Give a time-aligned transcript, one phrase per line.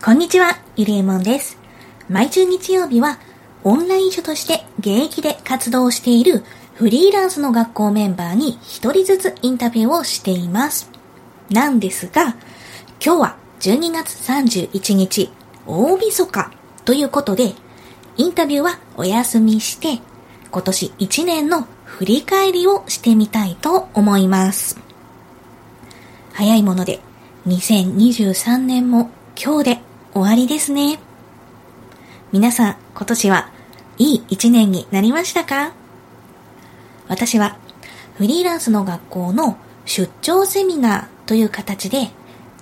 [0.00, 1.58] こんにちは、ゆりえもんです。
[2.08, 3.18] 毎週日曜日は、
[3.64, 6.44] オンライン書として現役で活動している
[6.74, 10.88] フリーランスの学校メンバーに一人ずつインタビューをしています。
[11.50, 12.36] なんですが、
[13.04, 15.32] 今日は12月31日、
[15.66, 16.52] 大晦日
[16.84, 17.54] ということで、
[18.16, 20.00] インタビューはお休みして、
[20.52, 24.78] 今年1年の振り返りをしてみたいと思います。
[26.34, 27.00] 早いもので、
[27.48, 30.98] 2023年も今日で終わりですね。
[32.32, 33.50] 皆さん、今年は
[33.98, 35.72] いい一年になりましたか？
[37.08, 37.56] 私は、
[38.16, 42.10] フリーランスの学校の出張セミナーという形で、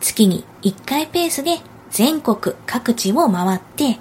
[0.01, 1.61] 月に1回ペースで
[1.91, 3.99] 全国各地を回って、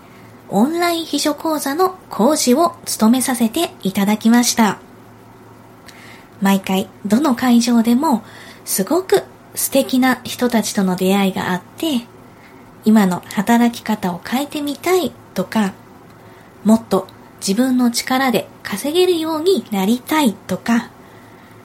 [0.50, 4.80] オンライン秘書講座の講師を務めさせていただきました。
[6.42, 8.24] 毎回、どの会場でも、
[8.66, 9.24] すごく
[9.56, 12.02] 素敵な人たちとの出会いがあって、
[12.86, 15.74] 今の働き方を変えてみたいとか、
[16.64, 17.08] もっと
[17.40, 20.90] 自分の力で稼げるようになりたいとか、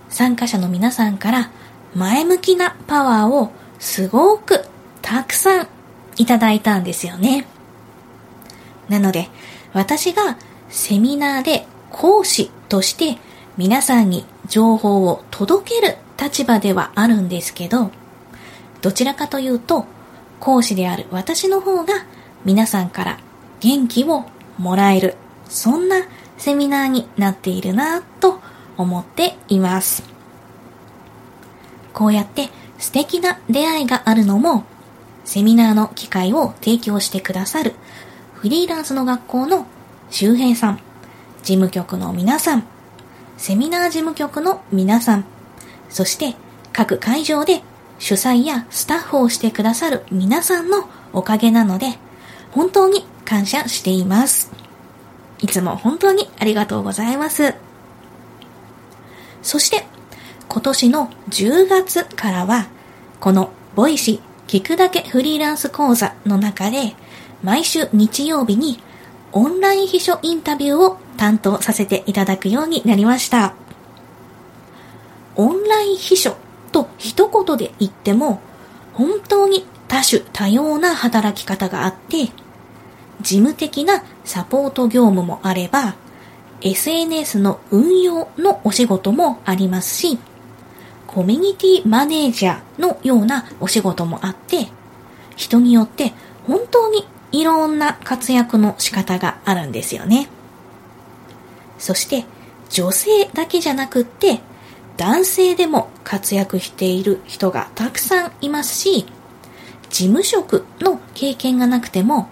[0.09, 1.51] 参加者の皆さんから
[1.95, 4.65] 前向きなパワーをすごく
[5.03, 5.69] たくさん
[6.17, 7.47] いただいたんですよね。
[8.89, 9.29] なので、
[9.73, 10.37] 私が
[10.69, 13.19] セミナーで講師として
[13.57, 17.91] 皆さんに情報を届ける立場ではあるんですけど、
[18.83, 19.87] どちらかというと、
[20.41, 21.95] 講師である私の方が
[22.45, 23.19] 皆さんから
[23.61, 24.25] 元気を
[24.59, 25.15] もらえる、
[25.49, 26.07] そんな
[26.39, 28.41] セミナーになっているなと
[28.77, 30.03] 思っています。
[31.93, 34.65] こうやって素敵な出会いがあるのも、
[35.25, 37.75] セミナーの機会を提供してくださる
[38.35, 39.67] フリーランスの学校の
[40.11, 40.81] 周平さん、
[41.43, 42.65] 事務局の皆さん、
[43.37, 45.25] セミナー事務局の皆さん、
[45.91, 46.37] そして
[46.73, 47.63] 各会場で
[48.01, 51.99] 主催やスタッフをしてくださる皆さんのおかげなので、
[52.51, 54.51] 本当に感謝しています。
[55.39, 57.55] いつも本当にありがとうございます。
[59.43, 59.85] そして、
[60.49, 62.69] 今年の10月からは、
[63.21, 66.95] このボイシ聞くだけフリーランス講座の中で、
[67.43, 68.83] 毎週日曜日に
[69.33, 73.55] オンライン秘書インタビューを担当させていただくようになりました。
[75.37, 76.37] オンライン秘書
[76.73, 78.41] と一言で言っても、
[78.95, 82.27] 本当に多種多様な働き方があって、
[83.21, 85.95] 事務的なサポート業務もあれば、
[86.63, 90.19] SNS の運用のお仕事もありますし、
[91.07, 94.69] コミュニティマネージャーのようなお仕事もあって、
[95.37, 96.13] 人によって
[96.47, 100.29] 本当にいろんな活躍の仕方があるんですよね。
[101.79, 102.27] そして、
[102.69, 104.41] 女性だけじゃなくって、
[105.01, 109.07] 男性でも活躍している人がたくさんいますし、
[109.89, 112.29] 事務職の経験がなくても、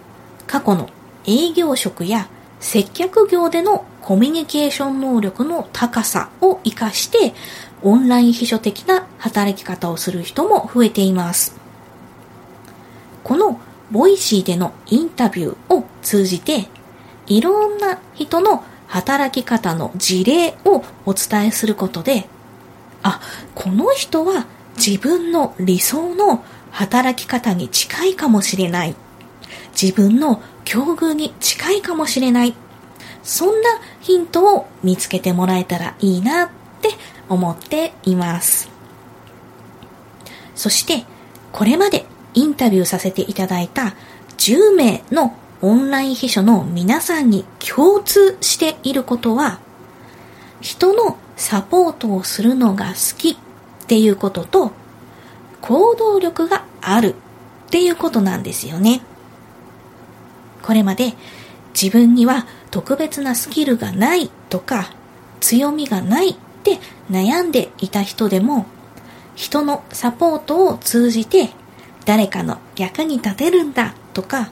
[0.46, 0.90] 過去の
[1.24, 2.28] 営業職や
[2.60, 7.32] 接客業でのコミュニケーション能力の高さを活かして、
[7.82, 11.56] オンライン秘書的な働き方をする人も増えています。
[13.24, 13.58] この
[13.90, 16.68] ボイシーでのインタビューを通じて、
[17.28, 22.28] いろんな人の働き方の事例をお伝えすることで、
[23.02, 23.20] あ、
[23.54, 28.94] この人は自分の理想の働き方に近いかもしれない。
[29.80, 32.54] 自分の境遇に近いかもしれない。
[33.22, 33.68] そんな
[34.00, 36.48] ヒントを見つけてもらえたらいいなっ
[36.80, 36.90] て
[37.28, 38.68] 思っています。
[40.54, 41.04] そして、
[41.52, 43.94] これまでインタビューさせていただいた
[44.38, 49.58] 10名のオンライン秘書の皆さんに共通していることは、
[50.60, 53.36] 人のサポートをするのが好きっ
[53.86, 54.72] ていうことと、
[55.62, 57.14] 行動力がある
[57.68, 59.00] っていうことなんですよね。
[60.62, 61.14] これまで
[61.80, 64.90] 自分には特別なスキルがないとか
[65.40, 66.78] 強みがないって
[67.10, 68.66] 悩んでいた人でも
[69.34, 71.50] 人のサポートを通じて
[72.04, 74.50] 誰かの役に立てるんだとか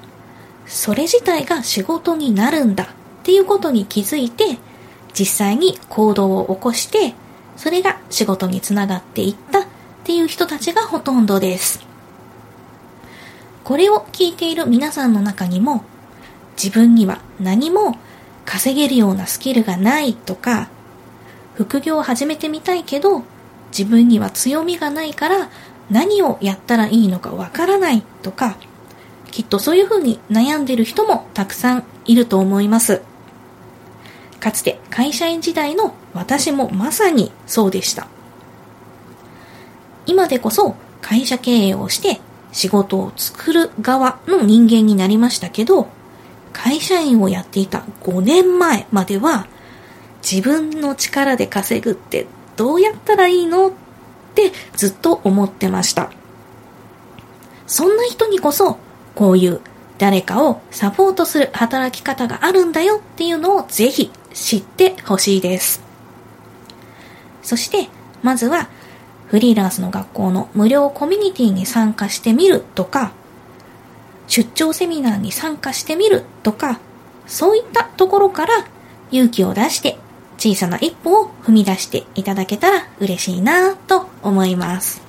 [0.66, 2.88] それ自体が仕事になるんだっ
[3.24, 4.58] ていうことに気づいて
[5.18, 7.14] 実際に行動を起こして
[7.56, 9.64] それが仕事につながっていったっ
[10.04, 11.80] ていう人たちがほとんどです。
[13.64, 15.82] これを聞いている皆さんの中にも
[16.56, 17.98] 自分には何も
[18.44, 20.68] 稼げるようなスキルがないとか
[21.54, 23.24] 副業を始めてみたいけど
[23.76, 25.50] 自分には強みがないから
[25.90, 28.56] 何をやったらいいのかわからないとか
[29.32, 33.02] きっとそういうふうに悩んでる人もたくさんいると思います。
[34.40, 38.08] かつて会社員時代の私もまさにそうでした。
[40.06, 42.20] 今でこそ会社経営をして
[42.52, 45.88] 仕事を作る側の人間になりましたけど、
[46.52, 49.46] 会社員をやっていた5年前までは、
[50.22, 53.72] 自分の力で稼ぐってどうやったらいいのっ
[54.34, 56.10] てずっと思ってました。
[57.66, 58.78] そんな人にこそ、
[59.14, 59.60] こういう
[59.98, 65.82] 誰かをサポートする働き方があるんだよっていうのをぜひ知ってほしいです。
[67.42, 67.88] そして、
[68.22, 68.68] まずは
[69.28, 73.12] フリーランスの学校の無料コミュニティに参加してみるとか、
[74.28, 76.80] 出張セミナーに参加してみるとか、
[77.26, 78.66] そういったところから
[79.10, 79.98] 勇気を出して
[80.38, 85.00] 小さな一歩を踏み出していただけたら嬉しいなと思います。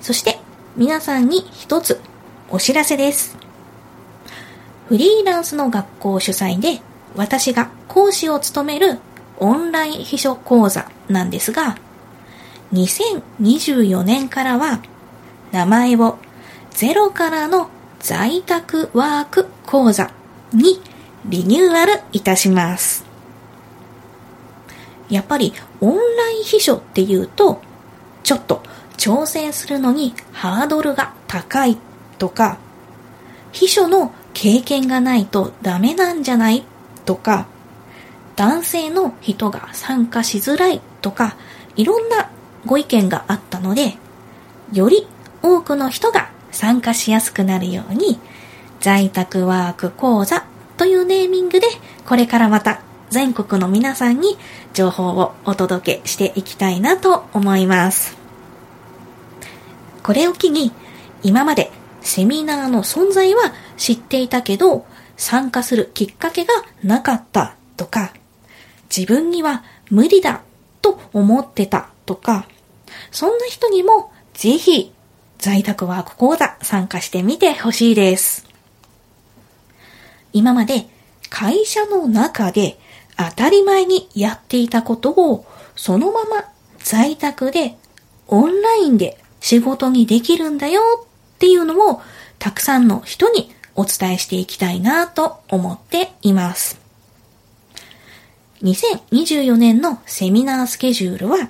[0.00, 0.40] そして
[0.76, 2.00] 皆さんに一つ
[2.54, 3.34] お知らせです。
[4.86, 6.82] フリーランスの学校主催で
[7.16, 8.98] 私が講師を務める
[9.38, 11.78] オンライン秘書講座なんですが、
[12.74, 14.82] 2024年からは
[15.50, 16.18] 名前を
[16.72, 17.70] ゼロからの
[18.00, 20.10] 在宅ワーク講座
[20.52, 20.78] に
[21.24, 23.06] リニューアルいたします。
[25.08, 27.62] やっぱりオンライン秘書っていうと、
[28.22, 28.62] ちょっと
[28.98, 31.78] 挑戦するのにハードルが高い
[32.22, 32.58] とか、
[33.50, 36.62] 秘書の経験がないとダメなんじゃない
[37.04, 37.48] とか、
[38.36, 41.34] 男性の人が参加しづらいとか、
[41.74, 42.30] いろんな
[42.64, 43.96] ご意見があったので、
[44.72, 45.08] より
[45.42, 48.20] 多くの人が参加しやすくなるように、
[48.78, 50.44] 在宅ワーク講座
[50.76, 51.66] というネーミングで、
[52.06, 54.38] これからまた全国の皆さんに
[54.74, 58.16] 情報をお届けしていきたいなと思います。
[60.04, 60.70] これを機に、
[61.24, 61.72] 今まで
[62.02, 66.52] セミナーの存在は知っていたけど、参加するきっかけが
[66.82, 68.12] なかったとか、
[68.94, 70.42] 自分には無理だ
[70.80, 72.46] と思ってたとか、
[73.10, 74.92] そんな人にもぜひ
[75.38, 78.46] 在宅ワーク講座参加してみてほしいです。
[80.32, 80.86] 今まで
[81.30, 82.78] 会社の中で
[83.16, 85.46] 当たり前にやっていたことを
[85.76, 86.44] そのまま
[86.78, 87.76] 在宅で
[88.28, 91.06] オンラインで仕事にできるんだよ
[91.42, 92.00] っていうのを
[92.38, 96.80] たくさんの人にお伝えしていきたいなと思っています。
[98.62, 101.48] 2024年のセミナースケジュールは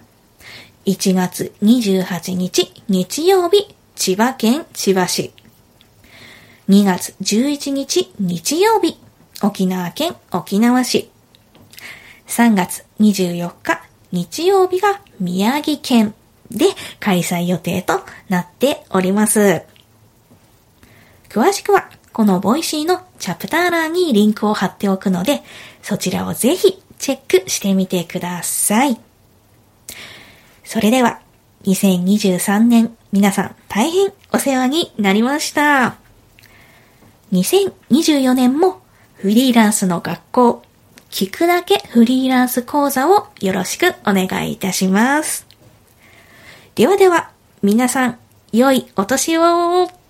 [0.86, 5.34] 1月28日日曜日千葉県千葉市
[6.70, 8.98] 2月11日日曜日
[9.42, 11.10] 沖縄県沖縄市
[12.28, 16.14] 3月24日日曜日が宮城県
[16.50, 16.64] で
[16.98, 18.00] 開催予定と
[18.30, 19.71] なっております。
[21.32, 25.42] 詳しくはこのボイシーのチャプター欄にリンクを貼っておくので、
[25.80, 29.00] そちらをぜひチェックしてみてください。
[30.62, 31.20] それでは、
[31.64, 35.96] 2023年皆さん大変お世話になりました。
[37.32, 38.82] 2024年も
[39.14, 40.62] フリーランスの学校、
[41.08, 45.46] 聞くだけフリーランス講座をよろしくお願いいたします。
[46.74, 47.30] ではでは、
[47.62, 48.18] 皆さん、
[48.52, 50.01] 良いお年を